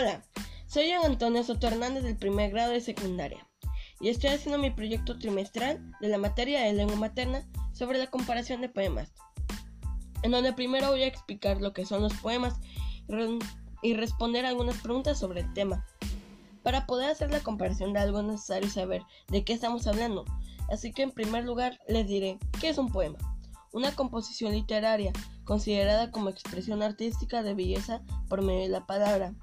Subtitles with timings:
[0.00, 0.22] Hola,
[0.68, 3.44] soy Antonio Soto Hernández del primer grado de secundaria
[4.00, 8.60] y estoy haciendo mi proyecto trimestral de la materia de lengua materna sobre la comparación
[8.60, 9.12] de poemas,
[10.22, 12.60] en donde primero voy a explicar lo que son los poemas
[13.82, 15.84] y responder algunas preguntas sobre el tema.
[16.62, 20.24] Para poder hacer la comparación de algo es necesario saber de qué estamos hablando,
[20.70, 23.18] así que en primer lugar les diré qué es un poema.
[23.72, 25.12] Una composición literaria
[25.42, 29.34] considerada como expresión artística de belleza por medio de la palabra.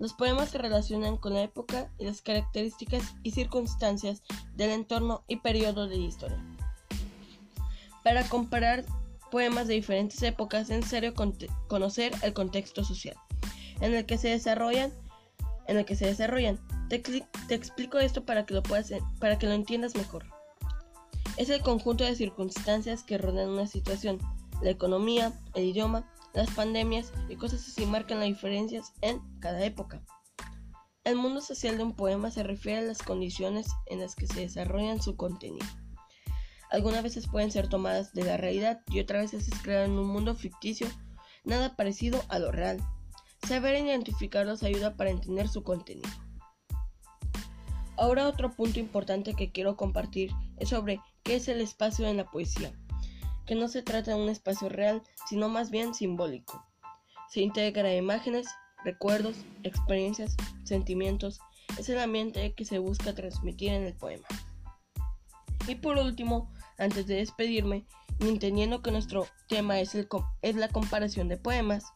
[0.00, 4.22] Los poemas se relacionan con la época y las características y circunstancias
[4.56, 6.42] del entorno y periodo de la historia.
[8.02, 8.86] Para comparar
[9.30, 11.12] poemas de diferentes épocas es necesario
[11.68, 13.14] conocer el contexto social
[13.80, 14.90] en el que se desarrollan.
[15.66, 16.58] En el que se desarrollan.
[16.88, 20.24] Te, te explico esto para que lo puedas, para que lo entiendas mejor.
[21.36, 24.18] Es el conjunto de circunstancias que rodean una situación.
[24.62, 30.02] La economía, el idioma, las pandemias y cosas así marcan las diferencias en cada época.
[31.02, 34.40] El mundo social de un poema se refiere a las condiciones en las que se
[34.40, 35.66] desarrollan su contenido.
[36.70, 40.06] Algunas veces pueden ser tomadas de la realidad y otras veces es creado en un
[40.06, 40.86] mundo ficticio,
[41.44, 42.78] nada parecido a lo real.
[43.48, 46.08] Saber identificarlos ayuda para entender su contenido.
[47.96, 52.30] Ahora otro punto importante que quiero compartir es sobre qué es el espacio en la
[52.30, 52.72] poesía
[53.50, 56.64] que no se trata de un espacio real, sino más bien simbólico.
[57.30, 58.46] Se integra imágenes,
[58.84, 61.40] recuerdos, experiencias, sentimientos.
[61.76, 64.28] Es el ambiente que se busca transmitir en el poema.
[65.66, 67.86] Y por último, antes de despedirme,
[68.20, 70.06] entendiendo que nuestro tema es, el,
[70.42, 71.86] es la comparación de poemas,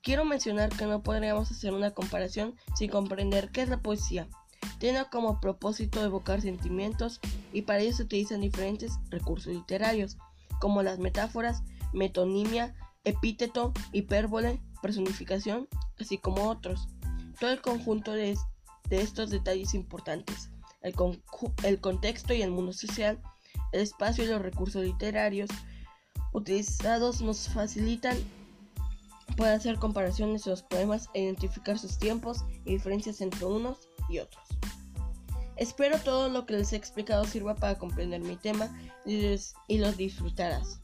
[0.00, 4.28] quiero mencionar que no podríamos hacer una comparación sin comprender qué es la poesía.
[4.78, 7.18] Tiene como propósito evocar sentimientos
[7.52, 10.18] y para ello se utilizan diferentes recursos literarios
[10.60, 15.68] como las metáforas, metonimia, epíteto, hipérbole, personificación,
[15.98, 16.88] así como otros.
[17.40, 18.36] Todo el conjunto de,
[18.90, 20.50] estos detalles importantes,
[20.82, 20.94] el,
[21.64, 23.20] el contexto y el mundo social,
[23.72, 25.50] el espacio y los recursos literarios
[26.32, 28.16] utilizados nos facilitan
[29.36, 33.78] poder hacer comparaciones de los poemas e identificar sus tiempos y diferencias entre unos
[34.08, 34.42] y otros.
[35.58, 38.70] Espero todo lo que les he explicado sirva para comprender mi tema
[39.04, 40.80] y, los disfrutarás.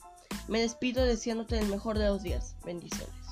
[0.49, 2.57] Me despido deseándote el mejor de los días.
[2.65, 3.24] Bendiciones.